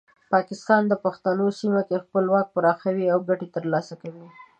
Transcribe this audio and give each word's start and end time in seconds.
پاکستان 0.33 0.81
د 0.87 0.93
پښتنو 1.05 1.47
سیمه 1.59 1.81
کې 1.87 2.03
خپل 2.05 2.25
واک 2.33 2.47
پراخوي 2.55 3.05
او 3.13 3.19
ګټې 3.29 3.47
ترلاسه 3.55 3.93
کوي. 4.01 4.27